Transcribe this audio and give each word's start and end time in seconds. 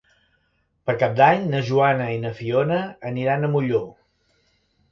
Per 0.89 0.95
Cap 1.03 1.13
d'Any 1.19 1.45
na 1.51 1.59
Joana 1.67 2.09
i 2.15 2.17
na 2.25 2.33
Fiona 2.41 2.81
aniran 3.13 3.43
a 3.43 3.53
Molló. 3.55 3.87